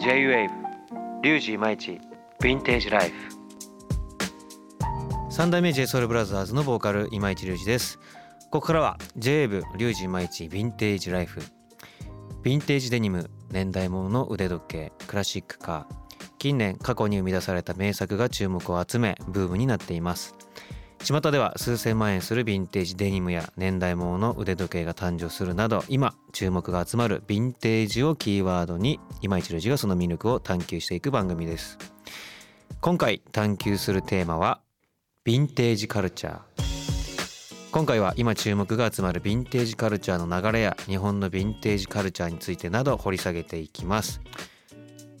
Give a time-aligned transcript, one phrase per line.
[0.00, 0.48] J-WAVE
[1.22, 2.00] リュウジイマイチ
[2.40, 3.14] ヴィンテージライフ。
[5.30, 7.98] 三代目 j s o u l b r o t h e のボーカル今市隆二です。
[8.50, 11.40] ここからは J-WAVE リュウジイマイチヴィンテージライフ。
[11.40, 15.94] ヴィンテージデニム年代物の腕時計クラシックカー。
[16.38, 20.34] 近年過去に生み出された名作が注目を集めブームになっています。
[21.02, 31.78] 巷では数千万円するヴィンテージデニムや年代物の腕時計が誕生するなど今注目が集まるヴィンテージをキーワードに今市隆二がその魅力を探求していく番組です。
[32.82, 34.60] 今回探求するテーマは
[35.26, 37.70] ヴィンテージカルチャー。
[37.72, 44.20] 今回は今注目が集まるヴィンテージカルチャーの流れや日本のヴィンテージカルチャーについてなど掘り下げていきます。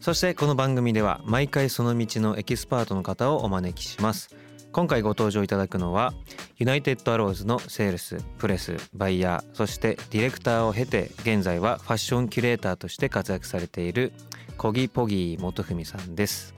[0.00, 4.34] そしてこの番組では毎回その道のエキスパートの方をお招きします。
[4.72, 6.14] 今回ご登場いただくのは
[6.56, 14.12] ユナイテッドアローズのセールスプレスバイヤーそしてディレクターを経て現在はファッションキュレーターとして活躍されている
[14.56, 16.54] コギポギー元文さんです、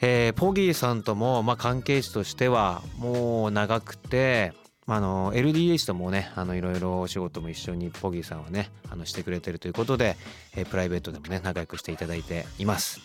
[0.00, 4.52] えー、ポギーさんともまあ関係者としてはもう長くて
[4.86, 10.16] まあの LDH ともねあのいろいろお仕事も一緒にポギーさんはねあのしてくれてるということで、
[10.56, 13.00] えー、プライベートでもね仲良くしていただいています、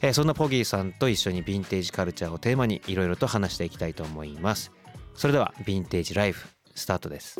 [0.00, 4.72] えー、そんなポギーさんと一緒にヴィンテージカルチャーをテーマにいろいろと話していきたいと思います。
[5.14, 7.38] それではヴィンテージライフスタートです。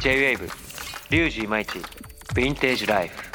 [0.00, 0.48] J-WAVE
[1.10, 3.33] リュウジイマイチヴィンテージライフ。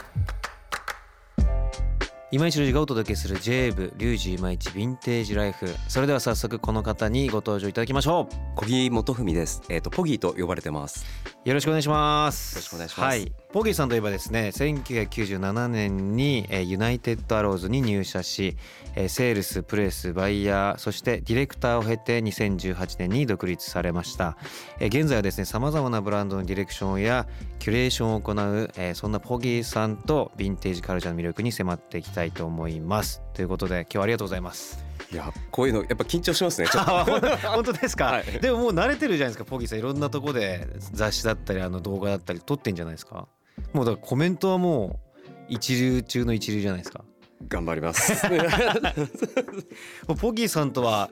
[2.32, 5.66] 今市隆二がお届けする J-WAVE リュウジイマイチヴィンテージライフ。
[5.88, 8.36] それでは早速この方にご登場いただきましょう。
[8.56, 9.64] 小木元文です。
[9.68, 11.08] えーっとポギーと呼ばれてます。
[11.44, 12.54] よろしくお願いします。
[12.54, 13.32] よろしくお願いします、はい。
[13.52, 18.58] ポギーさんといえばですね1997年に、えー、ユナイテッドアローズに入社し、
[18.96, 24.38] えー、セールスプレスバイヤーそしてディレクターを経て2018年に独立されました、
[24.80, 33.22] えー、現在はですねさまざまなブランドのディレクションやキュレーションを行う、えー、そんなポギーさんとヴィンテージカルチャーの魅力に迫っていきたいと思います。
[33.34, 34.84] ということで今日はありがとうございます。
[35.12, 36.68] いやこういうのやっぱ緊張しますね
[37.56, 39.80] 本当ですか、はい、でももう慣れてるじゃないですかポギーさん。
[39.80, 43.28] いろんなとこで雑誌だったりあの動画だったり撮ってんじゃないですか？
[43.74, 47.04] もうだからコメントはもう一流中の一流じゃないですか
[47.50, 48.14] 頑張ります。
[50.22, 51.10] ポギーさんとは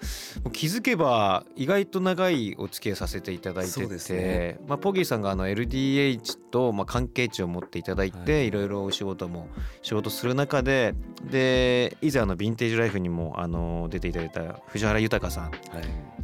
[0.53, 9.49] 気づけば意外と長いお付き合いさせていただいてて、ね、まあ、ポギーさんがあの LDH とまあ関係値を持っていただいて、い、ろいろお仕事も
[9.81, 10.93] 仕事する中で
[11.23, 15.51] で以前あのヴィンテージライフにもあの出ていただいた藤原豊さん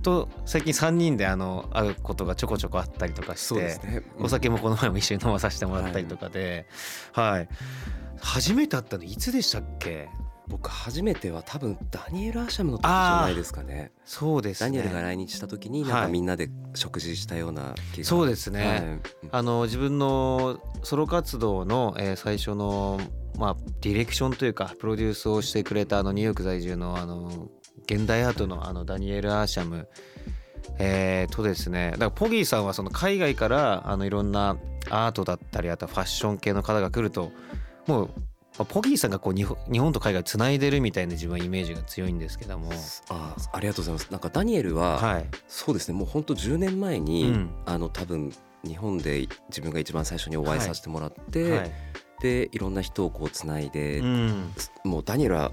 [0.03, 4.03] と最近3人であの会うことがちょこちょこあったりとかして、ね。
[4.19, 6.67] うん、お酒もこの前も一緒に飲まさせてもらったりとかで、
[7.13, 7.47] はい、はい
[8.19, 10.09] 初めて会ったのいつでしたっけ？
[10.47, 13.91] 僕初めては多分ダニエル・アシャムの時じゃないですかね。
[14.03, 22.99] そうです、ね、ダニエルが来日した時になんかみんなで食事したような気が、そうですね、はい、あの自分のソロ活動の、えー、最初の
[23.37, 27.47] まあディレクションというかプロデュースをしてくれたあのニューヨーク在住のあの
[27.85, 29.87] 現代アートのあのダニエル・アーシャム
[30.79, 31.91] えー、とですね。
[31.91, 34.57] だからポギーさんはその海外からあのいろんな
[34.89, 37.31] アートだったりあとファッション系の方が来ると
[37.87, 38.11] もう
[38.67, 42.71] ポギーさんがこう日本と海外つないでるみたいな自分はイメージが強いんですけども。
[43.09, 44.11] あありがとうございます。
[44.11, 48.31] なんかダニエルは、はい、そうですねもう本当10年前に、うん、あの多分
[48.63, 51.51] 日本で自分が一番最初にお会いさせてもらって、はい。
[51.61, 51.71] はい、
[52.21, 55.51] でいろんな人をこうつないで、うん、もうダニエルは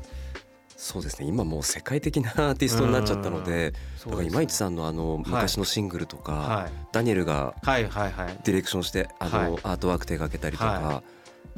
[0.77, 3.75] そうですね今もう世界的なアーティストになっちゃったので
[4.07, 11.03] だから今市さんのあの昔のシングルとか、ダニエルがディレクションしてあのアートワーク手がけたりとか。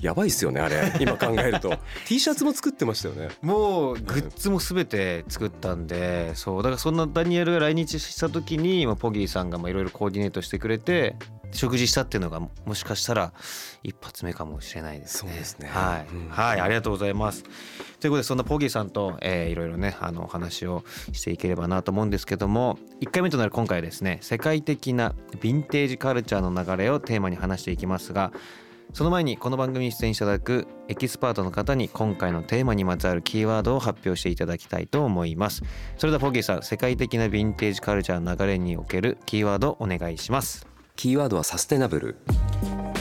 [0.01, 1.77] やばいっすよねあれ今考えると
[2.07, 11.17] T シャツも作ってましたよねもうグッズも全て作ったんでそうだからそんなダニエルが来日した時にポギーさんがいろいろコーディネートしてくれて
[11.53, 13.33] 食事したっていうのがもしかしたら
[13.83, 15.31] 一発目かもしれないですね。
[15.31, 15.69] そうですね。
[15.69, 17.45] はい、うん、はい、ありがとうございます。
[18.01, 20.83] ということでそんなポギーさんと、えー、いろいろねあの話を
[21.13, 28.33] していければなと思うんですけども1回目となる今回はですね世界的なヴィンテージカルチャーの流れをテーマに話していきますが
[28.93, 35.63] その前にこの番組に出演いただくエキスパートの方に今回のテーマにまつわるキーワードを発表していただきたいと思います。
[35.97, 40.67] それではポギーさん世界的なヴィンテージカルチャーの流れにおけるキーワードお願いします。
[40.97, 42.17] キーワードはサステナブル。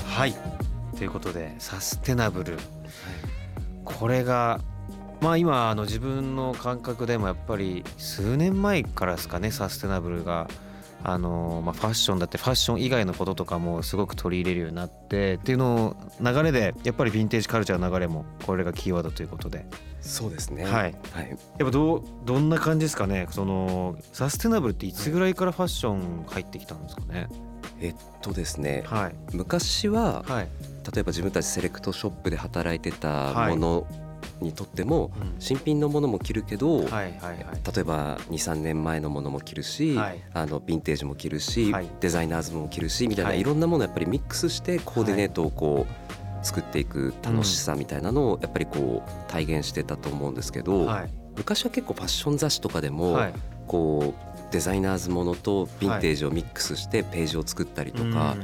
[0.07, 0.33] はい。
[1.01, 2.63] ということでサステナブル、はい、
[3.83, 4.59] これが
[5.19, 10.47] まあ今あの自分の感覚でもやっぱり数年前からですかねサステナブルが
[11.03, 19.65] あのまあ、ファッションだってファッション以外のこととかもすごく取り入れるようになってっていうの流れでやっぱりヴィンテージカルチャーの流れもこれがキーワードということで。
[20.01, 20.63] そうですね。
[20.63, 23.27] はい、はい、やっぱどうどんな感じですかね？
[23.29, 27.27] そのサステナブルっていつぐらいからファッション入ってきたんですかね、
[27.79, 30.49] えっとですね、はい、昔は、はい、
[30.93, 33.87] 例えば自分たちセレクトショップで働いてたもの
[34.41, 39.97] にとっても、新品のものも着るけど、例えば23年前のものも着るし、
[40.33, 50.89] あのヴィンテージも着るし、デザイナーズも着るしみたいな、い、ろんなものをやっぱりミックスしてコーディネートをこう作っていく楽しさみたいなのをやっぱりこう体現してたと思うんですけど、
[51.37, 53.17] 昔は結構ファッション雑誌とかでも、
[53.67, 58.35] こうデザイナーズものとヴィンテージをミックスしてページを作ったりとか、ま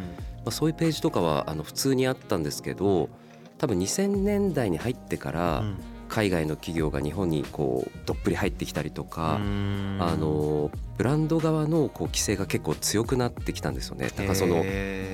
[0.45, 3.09] あ、そういうページとかはあの普通にあったんですけど
[3.57, 5.63] 多分2000年代に入ってから
[6.09, 14.07] 海外の企業が日本にこうどっぷり入ってきたりとかあのブランド側のこう規制が結構強くなってきたんですよね。
[14.07, 14.63] だからその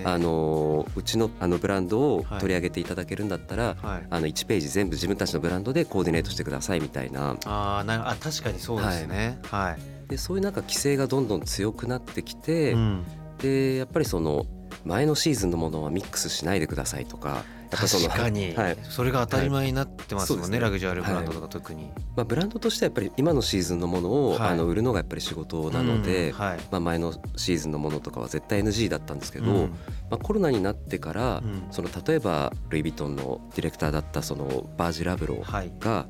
[0.05, 7.37] あのうちのあのブランドを取り上げていただけるんだったら、はい、あの1ページ全部自分たちのブランドでコーディネートしてくださいみたいな。
[7.45, 9.39] あなあ確かにそうですね。
[9.43, 9.79] はい、はい、
[10.09, 13.03] でそういうなんか規制がどんどん強くなってきて、うん、
[13.39, 14.45] でやっぱりその
[14.85, 17.43] 前のシーズンのものはミックスしないでくださいとか
[17.75, 29.77] 確かに、はい、それが当たり前になってますもんねはい、ラグジュアルブランドとか特に、まあ、ブランドとしてはやっぱり今のシーズンのものを、あの売るのがやっぱり仕事なので、うん、まあ、前のシーズンのものとかは絶対 NG だったんですけど、うん、ま
[30.11, 31.41] あ、コロナになってから、
[31.71, 36.05] その例えばルイ・ヴィトンのディレクターだったそのバージ・ラブローが、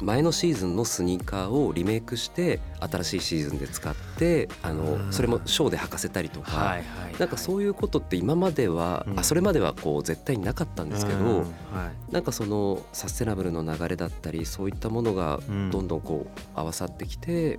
[0.00, 4.13] 前のシーズンのスニーカーをリメイクして新しいシーズンで使って
[4.62, 6.78] あのそれもショーで履かせたりとか
[7.18, 11.44] なんかそういうことって今まではあそれまではこう絶対になかったんですけど
[12.10, 15.40] なんかそのサステナブルの流れだったりそういったものが
[15.70, 17.58] どんどんこう合わさってきて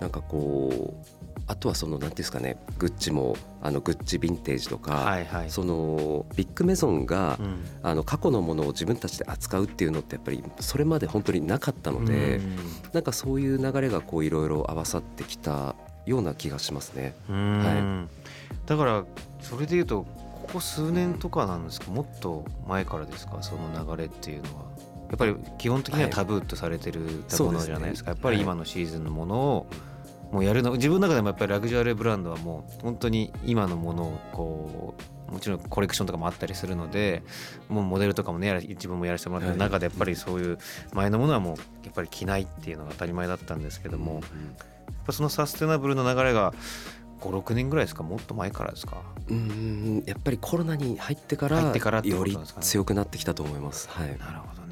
[0.00, 12.56] なんかこうあとはその何ていうんですかねグッチもあのグッチヴィンテージとか、はいはい、そのビッグメゾンが、うん、あの過去のものを自分たちで扱うっていうのってやっぱりそれまで本当になかったので、うん、
[12.92, 15.73] なんかそういう流れがこういろいろ合わさってきた
[16.06, 17.14] ような気がしますね。
[17.28, 19.04] はい、だから
[19.40, 21.90] それでいうとここ数年とかなんですか？
[21.90, 23.42] もっと前からですか？
[23.42, 24.64] その流れっていうのは。
[25.08, 27.00] やっぱり基本的にはタブーとされてる
[27.38, 29.78] ものじゃないですか、はい、やっぱり今のシーズンのものを、はい
[30.32, 34.94] もうやるの自分の中でもやっぱりラグジュアルブランドはもう本当に今のものをこ
[35.28, 37.22] うもちろんコレクションとかもあったりするので
[37.68, 40.58] もうモデルとかもね自分もやらせてもらってる中でやっぱりそういう
[40.92, 44.22] 前のものはもうやっぱり着ないっていうのが当たり前だったんですけども、
[45.04, 46.52] ぱそのサステナブルの流れが
[47.20, 48.02] 56年ぐらいですか？
[48.02, 49.02] もっと前からですか？
[49.30, 51.60] うんやっぱりコロナに入ってから
[52.04, 53.88] より強くなってきたと思います。
[53.90, 54.62] はい、なるほど。
[54.62, 54.63] ね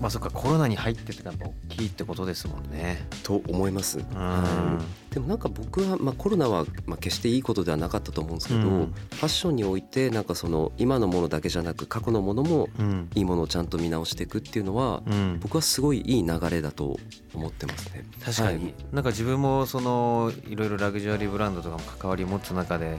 [0.00, 3.06] まあそっかコロナに入ってってやっぱ大きいってことですもんね。
[3.22, 3.98] と思います。
[4.14, 4.78] は
[5.10, 12.68] い、でもなんか僕は、まあ、コロナはまあ決していいことではなかったと思うんですけど、うん、ファッションにおいてなんかその今のものだけじゃなく過去のものも
[13.14, 16.98] いいものをちゃんと見直していくっていうのは、うん、僕はすごいいい流れだと
[17.34, 18.04] 思ってますね。
[18.24, 22.98] 確かに、はい、なんか自分もそのいろいろラグジュアリーブランドとかも関わり持つ中でやっ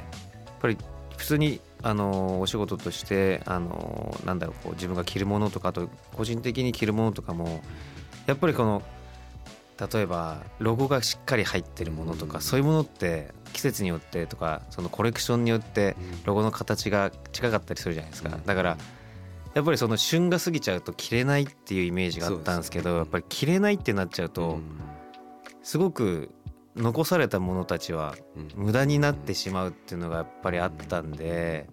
[0.59, 0.96] ぱり普
[1.27, 7.61] 通にあのお仕事としてあのなんだろうこう自分が着るものとかあと個人的に着るものとかも
[8.25, 8.81] やっぱりこの
[9.93, 15.95] 例えばロゴがしっかり入ってるものとか、そういうものって季節によってとかそのコレクションによって
[16.25, 18.39] ロゴの形が近かったりするじゃないですか。
[18.43, 18.77] だから
[19.53, 24.59] やっぱりその旬が過ぎちゃうと着れないっていうイメージがあったんですけどやっぱり着れないってなっちゃうと
[25.61, 26.31] すごく
[26.77, 28.15] 残された者たちは
[28.55, 31.67] 無駄になってしまうっていうのがやっぱりあったんで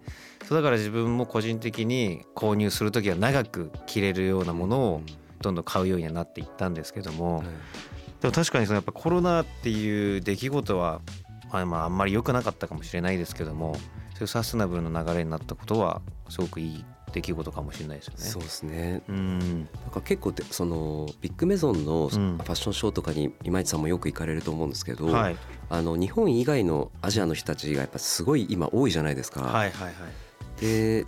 [0.47, 5.01] そうだから自分も個人的に購入する時は長く着れるようなものを
[5.41, 7.43] どんどん買うようにはなっていったんですけども
[8.21, 11.01] でも確かにそのやっぱコロナっていう出来事は
[11.51, 13.75] まあまああんまり良くなかったかもしれないですけども
[14.13, 16.85] そういうサステナブルの流れになったことはすごくいい
[17.15, 18.19] 出来事かもしれないですよね。
[18.19, 19.01] そうですね。
[19.07, 19.39] うん。
[19.39, 25.37] なんか結構そのビッグメゾンのファッションショーとかに今市さんもよく行かれると思うんですけど、はい、
[25.69, 29.43] あの日本以外のアジアの人たちがやっぱすごい今多いじゃないですか。
[29.43, 30.61] はいはいはい。
[30.61, 31.05] で、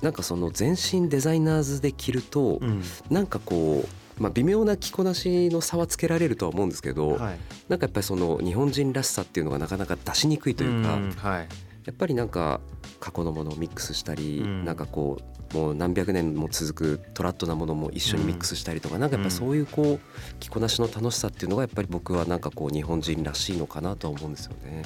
[0.00, 3.88] なんかその全身デザイナーズで着ると、うん、なんかこう。
[4.20, 7.38] まあ、微妙な着こなしの差はつけられるとは思うんですけど、はい、
[7.68, 11.48] なんかやっぱりその日本人らしさっていうのがなかなか出しにくいというか、うんはい、
[11.84, 12.60] やっぱりなんか
[13.00, 24.82] 過去のものをミックスしたり、うん、なんかこうもう何百年も続くトラッドなものも一緒にミックスしたりとか、うん、なんかやっぱそういうこう着こなしの楽しさっていうのがやっぱり僕はなんかこう日本人らしいのかなとは思うんですよね。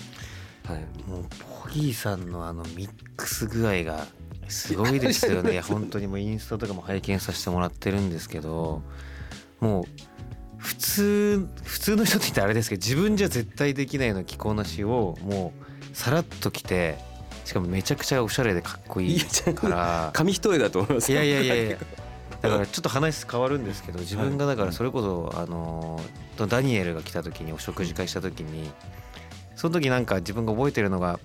[0.64, 1.24] はい、もう
[1.64, 4.06] ポギーさんのあのミックス具合が
[4.48, 5.60] すごいですよね。
[5.66, 8.82] 本当にもうインスタとかも拝見させてもらってるんですけど
[9.60, 9.84] もう
[10.58, 15.52] 普通普通の人って言ってあれですけど自分じゃ絶対できないような着こなしをも
[15.92, 16.98] うさらっと着て
[17.52, 20.10] しかもめちゃくちゃおしゃれでかっこいいから。
[20.14, 21.12] 紙一重だと思います。
[21.12, 21.76] いやいやいやいや。
[22.40, 22.56] だか。
[22.56, 26.00] らちょっと話変わるんですけど自分がだからそれこそあの
[26.48, 28.70] ダニエルが来た時にお食事会した時に
[29.54, 31.20] その時なんか自分が覚えてるのが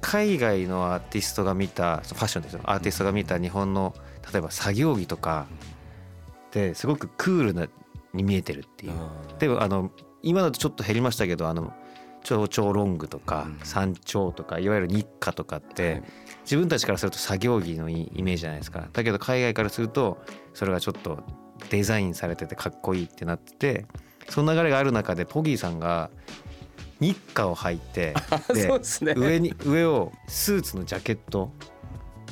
[0.00, 2.60] 海外のアーティストが見たファッションですよ。
[2.62, 3.92] アーティストが見た日本の
[4.32, 5.48] 例えば作業着とか
[6.52, 7.66] ですごくクールな
[8.14, 8.92] に見えてるっていう。
[9.40, 9.90] であの
[10.22, 11.72] 今だとちょっと減りましたけどあの
[12.22, 16.02] 蝶々ロングとか山頂とかいわゆる日課とかって
[16.42, 18.88] 自分たちからすると作業着のイメージじゃないですか。
[18.92, 20.22] だけど海外からすると
[20.54, 21.22] それがちょっと
[21.70, 23.86] デザインされててかっこいいってなってて
[24.28, 26.10] その流れがある中でポギーさんが
[27.00, 28.14] 日課を履いて
[29.04, 31.52] で上に上をスーツのジャケット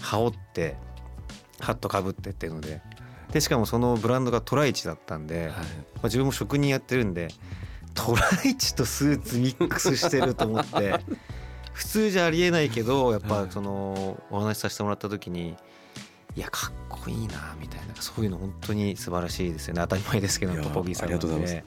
[0.01, 0.77] 羽織って
[1.59, 2.81] ハットかぶってっていうので。
[3.33, 5.61] でしかもそのブランドがトライチだったんで、ま
[6.03, 7.29] あ、自分も職人やってるんで
[8.07, 11.01] トライチとスーツミックスしてると思って。
[11.73, 15.55] 普通じゃありえないけどやっぱそのお話しさせてもらった時に
[16.37, 17.95] いやかっこいいなみたいな。
[18.01, 19.81] そういうの本当に素晴らしいですよね。
[19.83, 21.65] 当たり前ですけどポギーさんなので。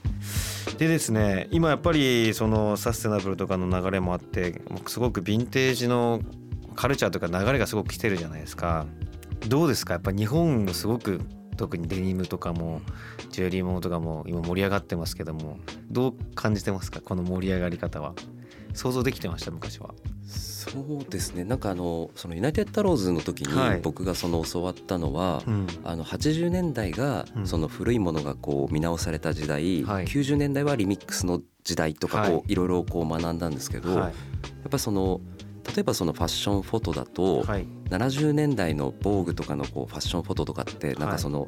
[0.77, 6.21] でですね今やっぱりそのサステナブルとかの流れもあってすごくヴィンテージの
[6.75, 8.85] カルチャーとか流れがすごく来てるじゃないですか。
[9.47, 9.93] どうですか？
[9.93, 11.21] やっぱ日本すごく
[11.55, 12.81] 特にデニムとかも
[13.29, 15.57] ジュエリーものとかも今盛り上がってますけども
[15.89, 17.01] どう感じてますか？
[17.01, 18.13] この盛り上がり方は。
[18.75, 19.51] 想像できてました？
[19.51, 19.93] 昔は。
[20.25, 21.43] そうですね。
[21.43, 25.43] なんかあのそのユナイテッドローズの時に僕がその教わったのは、はい、
[25.83, 32.55] あの80年代がその古いものがこう見直された時代、はい、90年代はリミックスの時代とかこうい。
[32.55, 34.11] ろいろこう学んだんですけど、やっ
[34.69, 35.21] ぱその
[35.63, 41.47] 例えばそのファッションフォトだと、はい、70年代の防具とかのこうファッションフォトとかってなんかその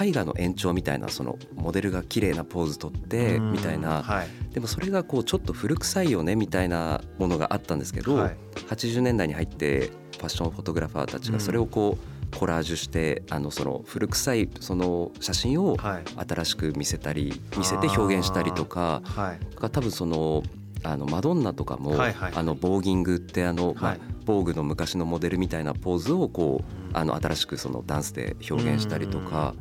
[0.00, 8.36] 絵画の延長みたいなそのモデルが綺麗なポーズ取ってみたいな、はい、でもそれがこうちょっと古臭いよねみたいなものがあったんですけど、はい、
[8.68, 20.42] 80年代に入ってファッションフォトグラファーたちがそれをこうコラージュしてあのその古臭いその写真を新しく見せたり見せて表現したりとか、はい、多分その
[20.82, 29.54] あのマドンナとかも、はいはい、あのボーギングってあの、はい、まあ、ボーグの昔のモデルみたいなポーズをこうあの新しくそのダンスで表現したりとか。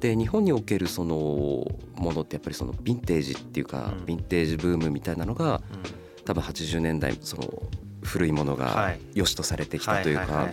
[0.00, 5.60] で日本におけるそのものってやっぱりそのヴィンテージっていうか、ヴィンテージブームみたいなのが、
[6.24, 7.62] 多分80年代その
[8.02, 10.48] 古いものが良しとされてきたというか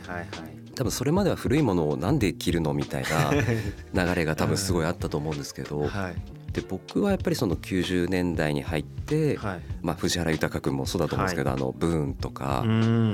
[0.75, 3.03] 多分それまでは古いものをなんで着るのみたい
[3.93, 5.89] な流れが多分すごいあったと思うんですけど、
[6.57, 12.65] で僕はやっぱりその90年代に入って、はい、まあ、藤原豊君もそうだと思うんですけど、はい、あのブーンとか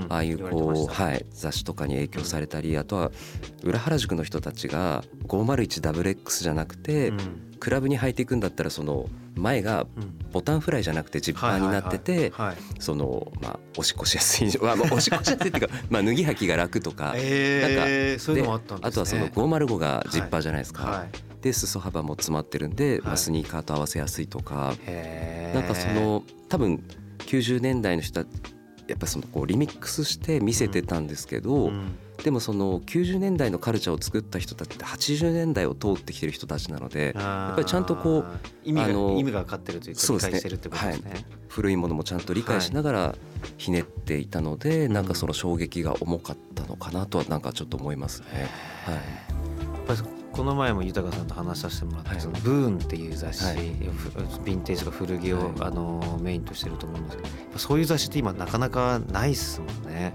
[0.08, 3.12] ああいうこう、はい、雑誌とかに影響されたりあとは
[3.62, 9.88] 裏原宿の人たちが 501WX じゃなくて、うん、クラブに履いていくんだったらその前が
[10.32, 12.32] ボタンフライじゃなくてジッパーになってて
[12.80, 21.08] そのまあおしっこしやすい まあおしっこしやすいっていうかまあ脱ぎ履きが楽とか、えー、なんかあとはその505がジッパーじゃないですか。
[21.44, 24.74] はいで裾幅も詰まってるんで、まあ、スニーカーと合わせやすいとか。
[25.54, 26.82] なんかその多分
[27.20, 28.26] 90年代の人は
[28.88, 31.72] やっぱそのこうリミックスして見せてたんですけど、
[32.24, 38.26] でもその90年代のカルチャーを作った人たちって80年代を通ってきてる人たちなのでやっぱりちゃんとこう
[38.64, 43.16] 意味が意味が分かってるというか理解してるってことですね、はい、古いものもちゃんと理解しながら
[43.58, 48.50] ひねっていたので、はい、なんかその衝撃が重かったのかなとはなんかちょっと思いますね。
[48.86, 60.12] はいこの前も豊さんと話させてもらって、はい、そのブーンっていう雑誌、はい、ヴィンテージとか古着を、はい、あのメインとしてると思うんですけどそういう雑誌って今なかなかないっすもんね。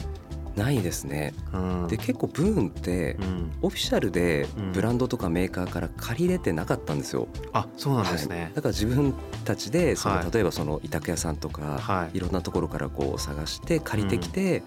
[0.56, 3.16] ないですね、うん、で結構ブーンって
[3.62, 7.28] オフィシャルでブランドとかメーカーから借りれてなかったんですよ。
[7.52, 14.64] あそうなんですね、だから自分たちでその、例えばその委託屋さんとか、い、ろんなところからこう探して借りてきて、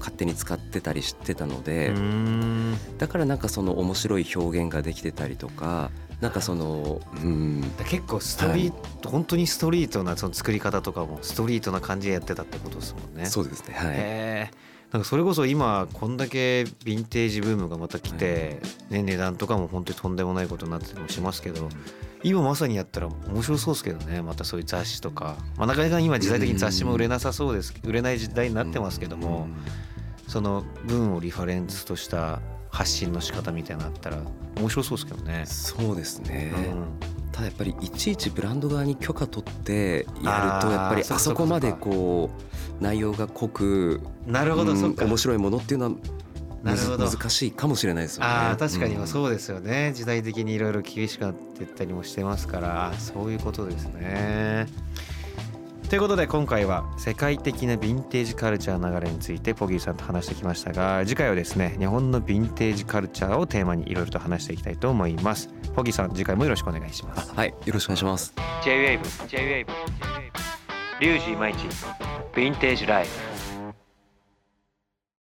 [0.00, 1.92] 勝手に使ってたりしてたので
[2.98, 5.90] だからなんかその面白い表現ができてたりとか
[6.20, 7.62] なんかそのうん。
[7.86, 13.26] 結構ストリート、はい、本当にストリートなその作り方とかもストリートな感じでやってたってことですもんね。
[13.26, 21.68] そうですねはいなんかそれこそ今こんだけヴィンテージブームがまた来て、ね、値段とかも本当にとんでもないことになってたりもしますけど
[22.24, 29.46] 今まさにやったら面白そうですけどねまたそういう雑誌とか、まあ、なかなか今時代的に雑誌も売れなさそうです売れない時代になってますけども
[30.26, 34.18] その文をリファレンスとした発信の仕方みたいなのあったら
[34.56, 35.44] 面白そうですけどね。
[35.46, 36.52] そうですね、
[37.32, 42.30] ただやっぱりいちいちブランド側に許可取ってやるとやっぱりあそこまでこ
[42.80, 45.92] う内容が濃くなるほど、うん、面白いものっていうのは
[46.62, 47.08] なるほど。
[47.08, 48.30] 難しいかもしれないですよね。
[48.30, 54.66] あ確かにそうですよね、うん、時代的にいろいろ厳しくなっていったりもしてますからそういうことですね。
[55.90, 65.48] ということで今回は世界的なヴィンテージカルチャー流れについてポギーさんと話してきましたが次回はですね日本のヴィンテージカルチャーをテーマにいろいろと話していきたいと思います。
[65.74, 67.34] ポギーさん次回もよろしくお願いします。
[67.34, 68.32] はいよろしくお願いします。
[68.62, 69.66] J-WAVE J-WAVE
[71.00, 73.29] リュウジイマイチヴィンテージライフ